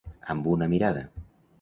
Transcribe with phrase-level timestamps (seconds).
[0.35, 1.05] Amb una mirada.